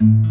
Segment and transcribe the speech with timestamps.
[0.00, 0.29] you